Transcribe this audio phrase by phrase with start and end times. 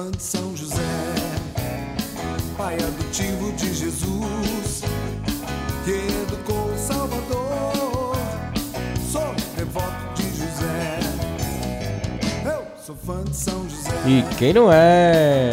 [0.00, 0.76] fã de São José,
[2.56, 4.82] pai adotivo de Jesus,
[5.84, 5.90] que
[6.22, 8.16] educou o Salvador.
[9.12, 11.00] Sou devoto de José,
[12.46, 13.90] eu sou fã de São José.
[14.06, 15.52] E quem não é?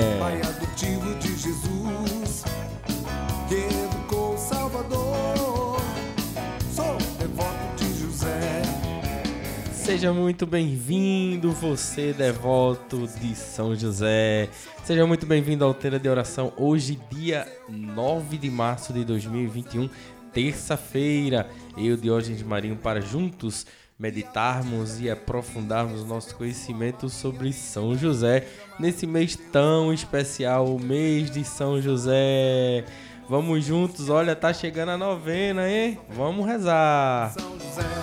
[9.97, 14.47] Seja muito bem-vindo, você devoto de São José.
[14.83, 16.53] Seja muito bem-vindo ao Teira de Oração.
[16.55, 19.89] Hoje, dia 9 de março de 2021,
[20.31, 21.49] terça-feira.
[21.75, 23.65] Eu, Diógenes Marinho, para juntos
[23.97, 28.45] meditarmos e aprofundarmos nosso conhecimento sobre São José
[28.79, 32.85] nesse mês tão especial, o mês de São José.
[33.27, 35.97] Vamos juntos, olha, tá chegando a novena, hein?
[36.11, 37.33] Vamos rezar.
[37.33, 37.96] São José,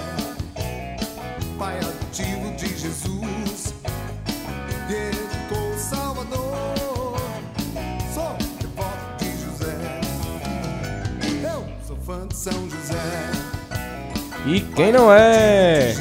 [14.47, 15.93] E quem não é?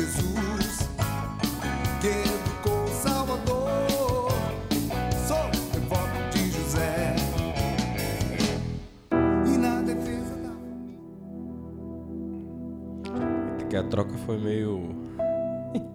[13.60, 14.94] E Que a troca foi meio.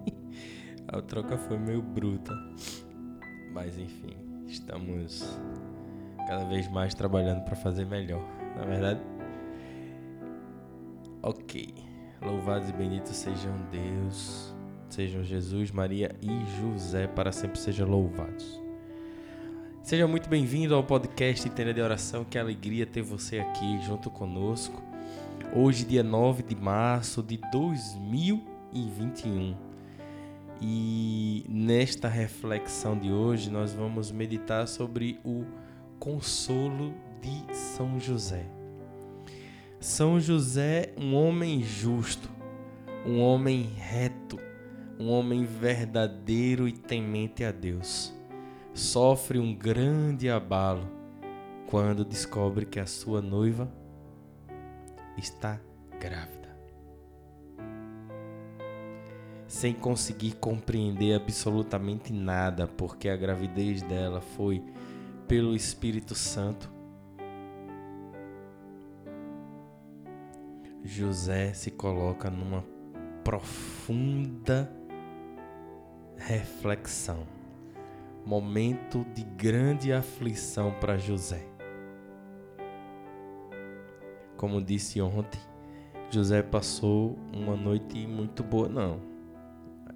[0.87, 2.33] a troca foi meio bruta.
[3.53, 5.39] Mas enfim, estamos
[6.27, 8.23] cada vez mais trabalhando para fazer melhor,
[8.57, 8.99] na verdade.
[11.21, 11.88] Ok.
[12.21, 14.53] Louvados e benditos sejam Deus,
[14.89, 16.27] sejam Jesus, Maria e
[16.59, 18.61] José, para sempre sejam louvados.
[19.81, 22.25] Seja muito bem-vindo ao podcast Tenda de Oração.
[22.25, 24.83] Que alegria ter você aqui junto conosco.
[25.55, 29.55] Hoje, dia 9 de março de 2021.
[30.61, 35.45] E nesta reflexão de hoje, nós vamos meditar sobre o
[35.97, 38.58] consolo de São José.
[39.79, 42.29] São José, um homem justo,
[43.05, 44.37] um homem reto,
[44.99, 48.13] um homem verdadeiro e temente a Deus,
[48.73, 50.85] sofre um grande abalo
[51.65, 53.71] quando descobre que a sua noiva
[55.17, 55.61] está
[55.97, 56.49] grávida.
[59.47, 64.61] Sem conseguir compreender absolutamente nada, porque a gravidez dela foi
[65.25, 66.78] pelo Espírito Santo.
[70.83, 72.63] José se coloca numa
[73.23, 74.71] profunda
[76.17, 77.27] reflexão.
[78.25, 81.45] Momento de grande aflição para José.
[84.37, 85.39] Como disse ontem,
[86.09, 88.69] José passou uma noite muito boa.
[88.69, 89.01] Não.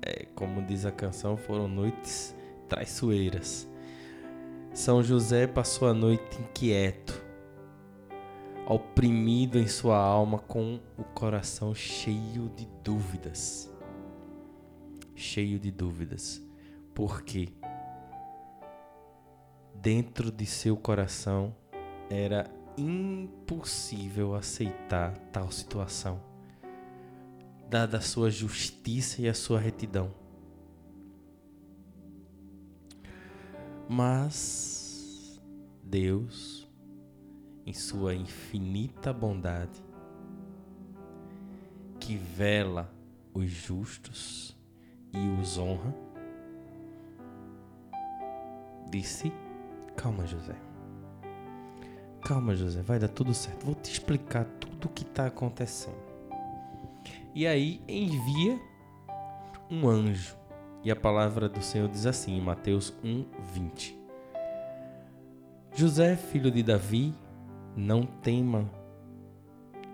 [0.01, 2.35] É, como diz a canção, foram noites
[2.67, 3.67] traiçoeiras.
[4.73, 7.22] São José passou a noite inquieto,
[8.67, 13.71] oprimido em sua alma, com o coração cheio de dúvidas.
[15.15, 16.41] Cheio de dúvidas.
[16.93, 17.49] Porque
[19.75, 21.55] dentro de seu coração
[22.09, 26.21] era impossível aceitar tal situação,
[27.69, 30.11] dada a sua justiça e a sua retidão.
[33.89, 35.39] Mas
[35.83, 36.67] Deus,
[37.65, 39.83] em sua infinita bondade,
[41.99, 42.93] que vela
[43.33, 44.57] os justos
[45.13, 45.93] e os honra,
[48.89, 49.31] disse:
[49.95, 50.55] Calma, José.
[52.21, 53.65] Calma, José, vai dar tudo certo.
[53.65, 55.97] Vou te explicar tudo o que está acontecendo.
[57.35, 58.59] E aí envia
[59.69, 60.37] um anjo.
[60.83, 63.97] E a palavra do Senhor diz assim, em Mateus 1, 20.
[65.75, 67.13] José, filho de Davi,
[67.75, 68.69] não tema,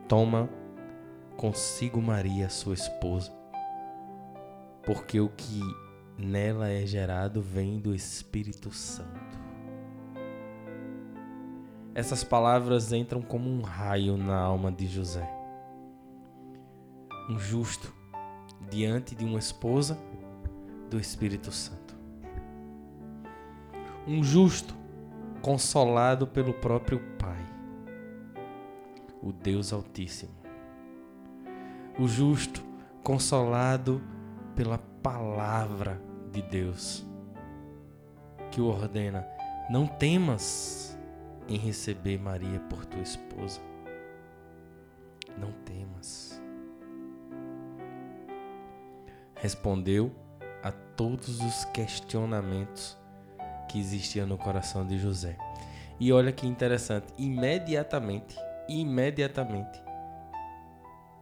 [0.08, 0.50] toma
[1.38, 3.32] consigo Maria, sua esposa,
[4.84, 5.62] porque o que
[6.18, 9.40] nela é gerado vem do Espírito Santo.
[11.96, 15.30] Essas palavras entram como um raio na alma de José.
[17.30, 17.94] Um justo
[18.70, 19.98] diante de uma esposa
[20.90, 21.98] do Espírito Santo.
[24.08, 24.76] Um justo
[25.42, 27.46] consolado pelo próprio Pai,
[29.22, 30.34] o Deus Altíssimo.
[32.00, 32.64] O justo
[33.04, 34.02] consolado
[34.56, 36.02] pela palavra
[36.32, 37.06] de Deus,
[38.52, 39.28] que o ordena:
[39.70, 40.98] não temas
[41.48, 43.60] em receber Maria por tua esposa.
[45.38, 46.42] Não temas.
[49.36, 50.12] Respondeu
[50.62, 52.98] a todos os questionamentos
[53.70, 55.38] que existia no coração de José.
[56.00, 58.36] E olha que interessante, imediatamente,
[58.70, 59.82] imediatamente,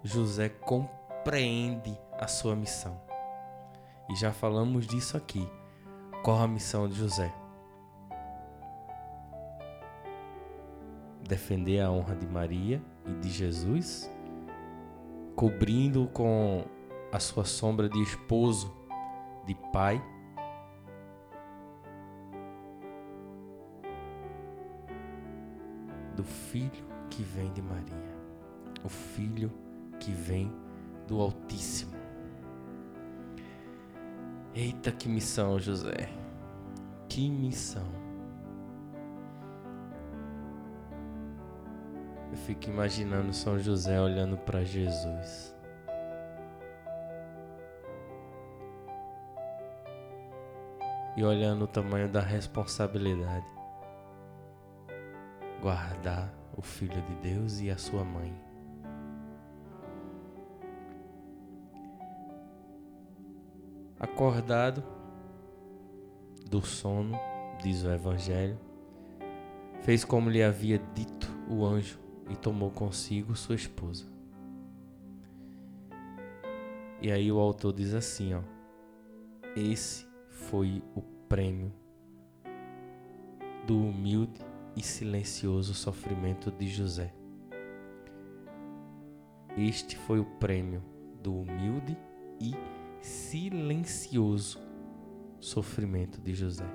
[0.04, 3.00] José compreende a sua missão.
[4.10, 5.48] E já falamos disso aqui.
[6.24, 7.34] Qual a missão de José?
[11.28, 14.12] Defender a honra de Maria e de Jesus,
[15.36, 16.66] cobrindo com
[17.12, 18.74] a sua sombra de esposo,
[19.46, 20.02] de pai.
[26.16, 28.16] Do filho que vem de Maria,
[28.84, 29.52] o filho
[30.00, 30.52] que vem
[31.08, 31.96] do Altíssimo.
[34.54, 36.10] Eita, que missão, José.
[37.08, 37.88] Que missão.
[42.32, 45.56] Eu fico imaginando São José olhando para Jesus.
[51.16, 53.57] E olhando o tamanho da responsabilidade.
[55.62, 58.34] Guardar o Filho de Deus e a sua mãe.
[64.00, 64.84] Acordado
[66.50, 67.18] do sono,
[67.62, 68.60] diz o Evangelho,
[69.82, 72.00] fez como lhe havia dito o anjo
[72.30, 74.06] e tomou consigo sua esposa.
[77.02, 78.42] E aí o autor diz assim, ó:
[79.56, 81.72] Esse foi o prêmio
[83.66, 84.46] do humilde
[84.78, 87.12] e silencioso sofrimento de José.
[89.58, 90.84] Este foi o prêmio
[91.24, 91.98] do humilde
[92.40, 92.54] e
[93.02, 94.60] silencioso
[95.40, 96.66] sofrimento de José.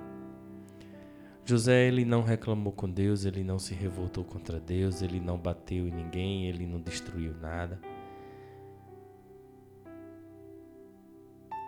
[1.45, 5.87] José ele não reclamou com Deus, ele não se revoltou contra Deus, ele não bateu
[5.87, 7.81] em ninguém, ele não destruiu nada.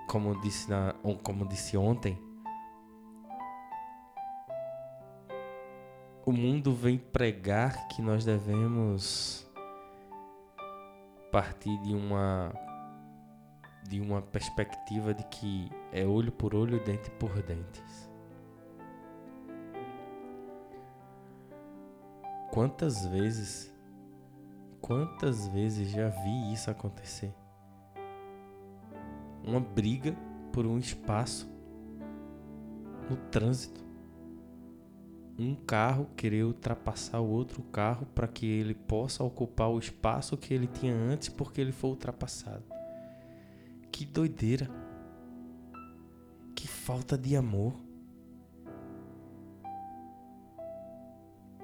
[0.08, 2.18] Como disse, na, como disse ontem,
[6.26, 9.46] o mundo vem pregar que nós devemos
[11.30, 12.52] partir de uma
[13.86, 18.10] de uma perspectiva de que é olho por olho, dente por dentes.
[22.50, 23.70] Quantas vezes,
[24.80, 27.34] quantas vezes já vi isso acontecer?
[29.46, 30.16] Uma briga
[30.50, 31.46] por um espaço
[33.10, 33.83] no trânsito.
[35.38, 40.54] Um carro querer ultrapassar o outro carro para que ele possa ocupar o espaço que
[40.54, 42.62] ele tinha antes porque ele foi ultrapassado.
[43.90, 44.70] Que doideira.
[46.54, 47.74] Que falta de amor.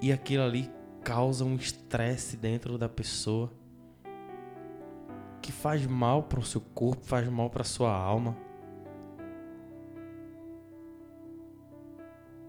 [0.01, 0.69] E aquilo ali
[1.03, 3.51] causa um estresse dentro da pessoa
[5.41, 8.37] que faz mal para o seu corpo, faz mal para sua alma.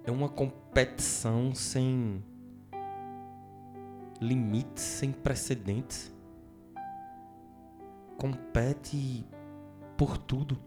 [0.04, 2.22] É uma competição sem
[4.20, 6.12] limites, sem precedentes.
[8.16, 9.24] Compete
[9.96, 10.58] por tudo.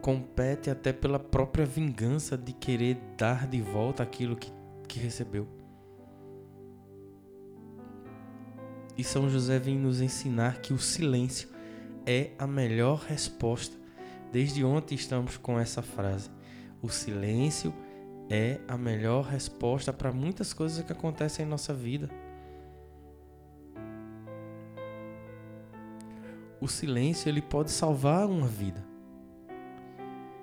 [0.00, 4.52] Compete até pela própria vingança de querer dar de volta aquilo que,
[4.88, 5.48] que recebeu.
[8.96, 11.48] E São José vem nos ensinar que o silêncio
[12.06, 13.76] é a melhor resposta.
[14.32, 16.35] Desde ontem estamos com essa frase.
[16.86, 17.74] O silêncio
[18.30, 22.08] é a melhor resposta para muitas coisas que acontecem em nossa vida.
[26.60, 28.84] o silêncio ele pode salvar uma vida.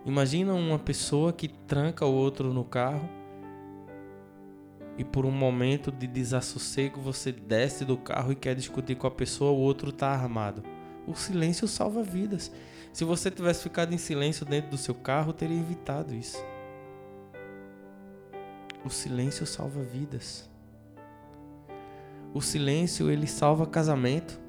[0.06, 3.10] Imagina uma pessoa que tranca o outro no carro
[4.98, 9.12] e por um momento de desassossego você desce do carro e quer discutir com a
[9.12, 10.62] pessoa, o outro está armado.
[11.08, 12.52] O silêncio salva vidas.
[12.94, 16.38] Se você tivesse ficado em silêncio dentro do seu carro, teria evitado isso.
[18.86, 20.48] O silêncio salva vidas.
[22.36, 24.40] O silêncio ele salva casamento.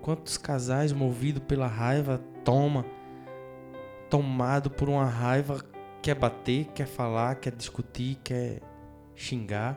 [0.00, 2.86] Quantos casais movidos pela raiva toma,
[4.08, 5.64] tomado por uma raiva,
[6.00, 8.62] quer bater, quer falar, quer discutir, quer
[9.16, 9.76] xingar.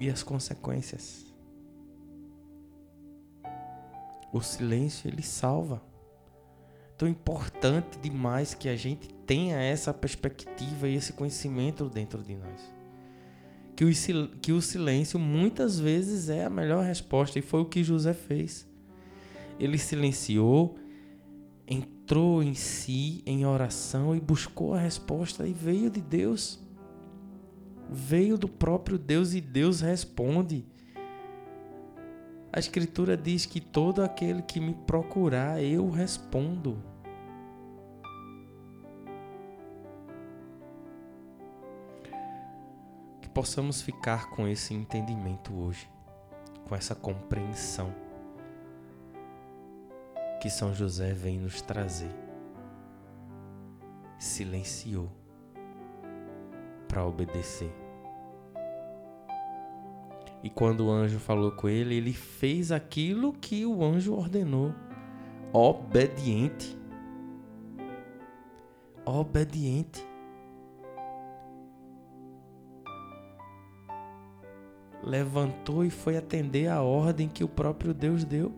[0.00, 1.33] E as consequências.
[4.34, 5.80] O silêncio ele salva.
[6.94, 12.36] Então é importante demais que a gente tenha essa perspectiva e esse conhecimento dentro de
[12.36, 12.74] nós
[13.74, 17.82] que o, que o silêncio muitas vezes é a melhor resposta, e foi o que
[17.82, 18.66] José fez.
[19.58, 20.76] Ele silenciou,
[21.66, 26.60] entrou em si em oração e buscou a resposta, e veio de Deus.
[27.90, 30.64] Veio do próprio Deus e Deus responde.
[32.56, 36.80] A Escritura diz que todo aquele que me procurar, eu respondo.
[43.20, 45.90] Que possamos ficar com esse entendimento hoje,
[46.68, 47.92] com essa compreensão
[50.40, 52.14] que São José vem nos trazer.
[54.16, 55.10] Silenciou
[56.86, 57.83] para obedecer.
[60.44, 64.74] E quando o anjo falou com ele, ele fez aquilo que o anjo ordenou.
[65.54, 66.78] Obediente.
[69.06, 70.06] Obediente.
[75.02, 78.52] Levantou e foi atender a ordem que o próprio Deus deu.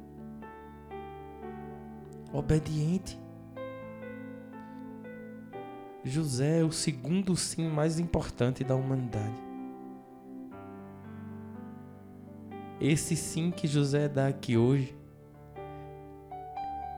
[2.32, 3.16] Obediente.
[6.02, 9.45] José é o segundo sim mais importante da humanidade.
[12.80, 14.94] Esse sim que José dá aqui hoje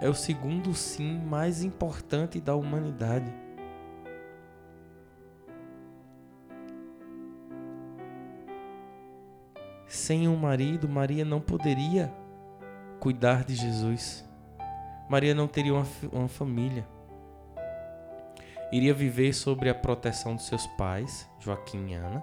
[0.01, 3.33] é o segundo sim mais importante da humanidade.
[9.87, 12.13] Sem um marido, Maria não poderia
[13.01, 14.29] cuidar de Jesus.
[15.09, 16.87] Maria não teria uma, uma família.
[18.71, 22.23] Iria viver sobre a proteção dos seus pais, Joaquim e Ana,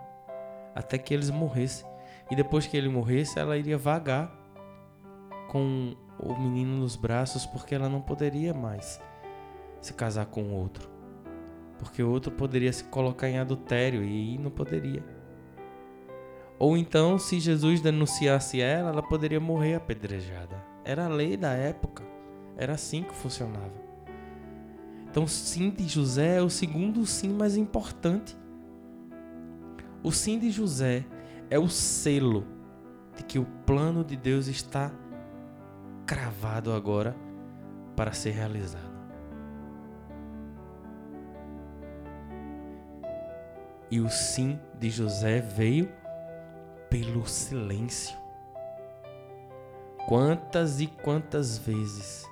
[0.75, 1.94] até que eles morressem.
[2.29, 4.31] E depois que ele morresse, ela iria vagar
[5.49, 9.01] com o menino nos braços, porque ela não poderia mais
[9.81, 10.89] se casar com outro.
[11.77, 15.03] Porque o outro poderia se colocar em adultério e não poderia.
[16.57, 20.55] Ou então, se Jesus denunciasse ela, ela poderia morrer apedrejada.
[20.83, 22.03] Era a lei da época.
[22.57, 23.73] Era assim que funcionava.
[25.09, 28.35] Então, sim de José é o segundo sim mais importante.
[30.01, 31.05] O sim de José
[31.49, 32.45] é o selo
[33.15, 34.91] de que o plano de Deus está
[36.05, 37.15] cravado agora
[37.95, 38.95] para ser realizado.
[43.89, 45.89] E o sim de José veio
[46.89, 48.17] pelo silêncio.
[50.07, 52.29] Quantas e quantas vezes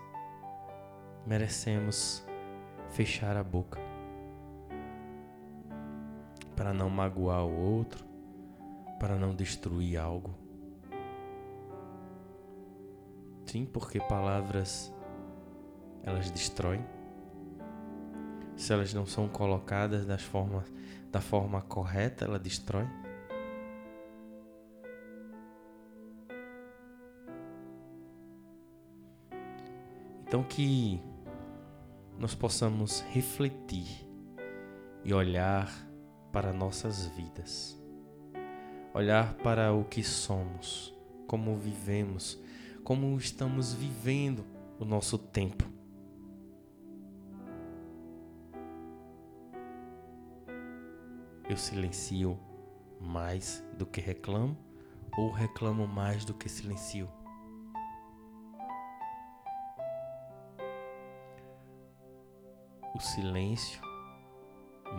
[1.25, 2.25] merecemos
[2.89, 3.79] fechar a boca
[6.55, 8.05] para não magoar o outro,
[9.03, 10.33] para não destruir algo.
[13.45, 14.93] Sim, porque palavras
[16.03, 16.81] elas destroem.
[18.55, 20.71] Se elas não são colocadas das formas,
[21.11, 22.87] da forma correta, ela destrói.
[30.25, 31.03] Então que
[32.17, 34.07] nós possamos refletir
[35.03, 35.69] e olhar
[36.31, 37.82] para nossas vidas
[38.93, 40.93] olhar para o que somos,
[41.25, 42.39] como vivemos,
[42.83, 44.45] como estamos vivendo
[44.79, 45.65] o nosso tempo.
[51.49, 52.39] Eu silencio
[53.01, 54.57] mais do que reclamo
[55.17, 57.09] ou reclamo mais do que silencio?
[62.95, 63.81] O silêncio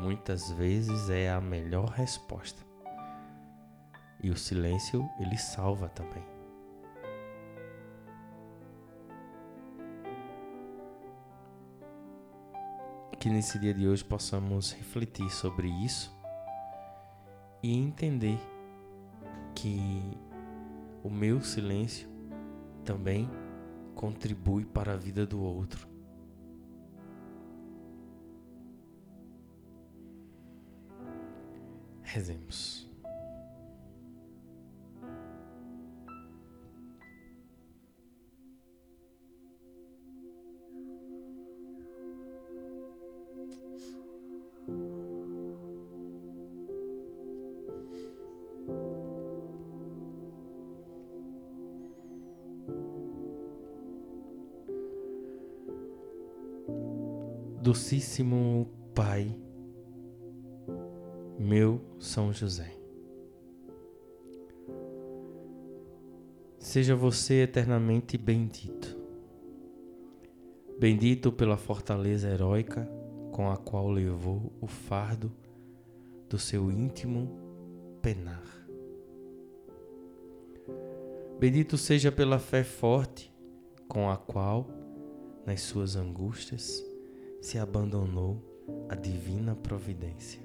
[0.00, 2.73] muitas vezes é a melhor resposta.
[4.24, 6.24] E o silêncio, ele salva também.
[13.20, 16.10] Que nesse dia de hoje possamos refletir sobre isso
[17.62, 18.38] e entender
[19.54, 19.78] que
[21.02, 22.08] o meu silêncio
[22.82, 23.28] também
[23.94, 25.86] contribui para a vida do outro.
[32.00, 32.93] Rezemos.
[57.74, 59.36] Docíssimo Pai,
[61.36, 62.72] meu São José.
[66.56, 68.96] Seja você eternamente bendito.
[70.78, 72.88] Bendito pela fortaleza heróica
[73.32, 75.32] com a qual levou o fardo
[76.28, 77.28] do seu íntimo
[78.00, 78.68] penar.
[81.40, 83.34] Bendito seja pela fé forte
[83.88, 84.68] com a qual,
[85.44, 86.93] nas suas angústias,
[87.44, 88.42] se abandonou
[88.88, 90.40] à divina providência.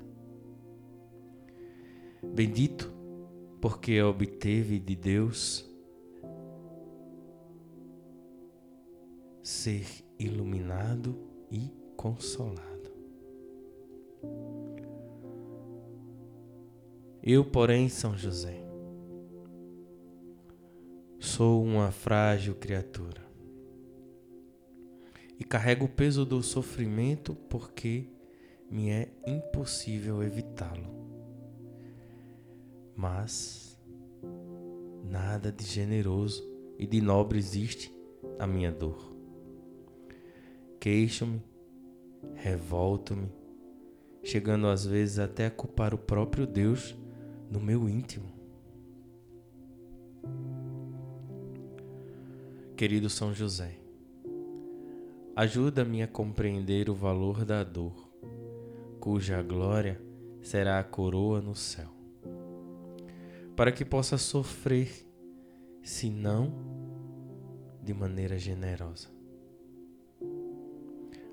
[2.21, 2.91] Bendito
[3.61, 5.65] porque obteve de Deus
[9.41, 9.87] ser
[10.19, 11.15] iluminado
[11.49, 12.91] e consolado.
[17.23, 18.61] Eu, porém, São José,
[21.17, 23.28] sou uma frágil criatura
[25.49, 28.07] carrego o peso do sofrimento porque
[28.69, 30.87] me é impossível evitá-lo.
[32.95, 33.75] Mas
[35.03, 37.91] nada de generoso e de nobre existe
[38.37, 39.11] a minha dor.
[40.79, 41.41] Queixo-me,
[42.35, 43.31] revolto-me,
[44.21, 46.95] chegando às vezes até a culpar o próprio Deus
[47.49, 48.29] no meu íntimo.
[52.77, 53.79] Querido São José,
[55.39, 58.11] ajuda-me a compreender o valor da dor,
[58.99, 59.97] cuja glória
[60.41, 61.87] será a coroa no céu,
[63.55, 64.89] para que possa sofrer,
[65.81, 66.51] se não
[67.81, 69.07] de maneira generosa.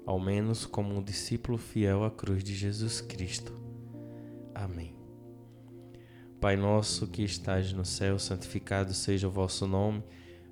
[0.07, 3.53] Ao menos como um discípulo fiel à cruz de Jesus Cristo.
[4.55, 4.95] Amém.
[6.41, 10.05] Pai nosso que estás no céu, santificado seja o vosso nome.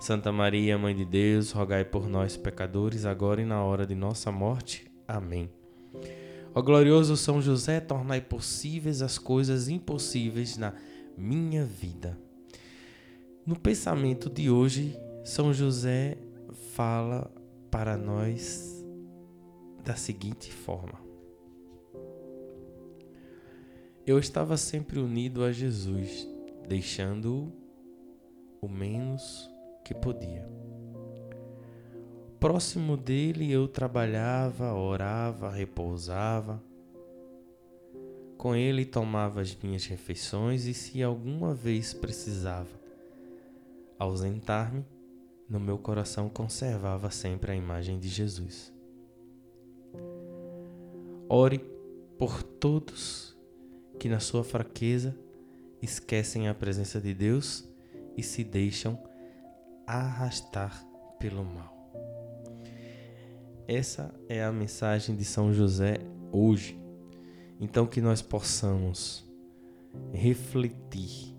[0.00, 4.32] Santa Maria, Mãe de Deus, rogai por nós, pecadores, agora e na hora de nossa
[4.32, 4.90] morte.
[5.06, 5.50] Amém.
[6.54, 10.72] Ó glorioso São José, tornai possíveis as coisas impossíveis na
[11.18, 12.18] minha vida.
[13.44, 16.16] No pensamento de hoje, São José
[16.72, 17.30] fala
[17.70, 18.82] para nós
[19.84, 20.98] da seguinte forma:
[24.06, 26.26] eu estava sempre unido a Jesus,
[26.66, 27.52] deixando-o
[28.62, 29.49] o menos
[29.84, 30.48] que podia.
[32.38, 36.62] Próximo dele eu trabalhava, orava, repousava.
[38.38, 42.80] Com ele tomava as minhas refeições e, se alguma vez precisava
[43.98, 44.86] ausentar-me,
[45.46, 48.72] no meu coração conservava sempre a imagem de Jesus.
[51.28, 51.58] Ore
[52.18, 53.36] por todos
[53.98, 55.14] que na sua fraqueza
[55.82, 57.68] esquecem a presença de Deus
[58.16, 58.98] e se deixam
[59.98, 60.84] arrastar
[61.18, 61.76] pelo mal.
[63.66, 65.98] Essa é a mensagem de São José
[66.32, 66.80] hoje.
[67.60, 69.24] Então que nós possamos
[70.12, 71.36] refletir.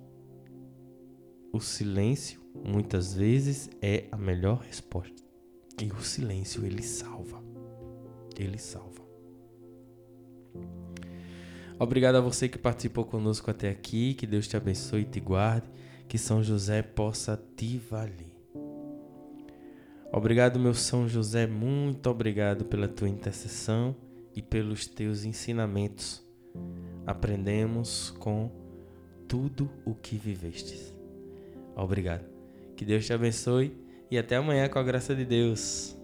[1.53, 5.21] O silêncio muitas vezes é a melhor resposta.
[5.81, 7.43] E o silêncio ele salva.
[8.37, 9.01] Ele salva.
[11.79, 14.13] Obrigado a você que participou conosco até aqui.
[14.13, 15.69] Que Deus te abençoe e te guarde.
[16.07, 18.30] Que São José possa te valer.
[20.11, 21.47] Obrigado, meu São José.
[21.47, 23.95] Muito obrigado pela tua intercessão
[24.35, 26.21] e pelos teus ensinamentos.
[27.05, 28.51] Aprendemos com
[29.27, 30.93] tudo o que vivestes.
[31.75, 32.25] Obrigado.
[32.75, 33.73] Que Deus te abençoe
[34.09, 35.97] e até amanhã com a graça de Deus.